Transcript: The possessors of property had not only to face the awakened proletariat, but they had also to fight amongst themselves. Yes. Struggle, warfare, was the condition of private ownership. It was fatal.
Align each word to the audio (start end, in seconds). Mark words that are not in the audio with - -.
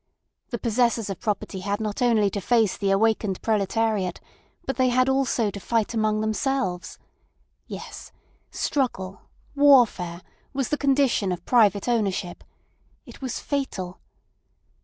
The 0.49 0.57
possessors 0.57 1.11
of 1.11 1.19
property 1.19 1.59
had 1.59 1.79
not 1.79 2.01
only 2.01 2.31
to 2.31 2.41
face 2.41 2.75
the 2.75 2.89
awakened 2.89 3.39
proletariat, 3.43 4.19
but 4.65 4.77
they 4.77 4.89
had 4.89 5.07
also 5.07 5.51
to 5.51 5.59
fight 5.59 5.93
amongst 5.93 6.21
themselves. 6.21 6.97
Yes. 7.67 8.11
Struggle, 8.49 9.21
warfare, 9.55 10.23
was 10.53 10.69
the 10.69 10.75
condition 10.79 11.31
of 11.31 11.45
private 11.45 11.87
ownership. 11.87 12.43
It 13.05 13.21
was 13.21 13.39
fatal. 13.39 13.99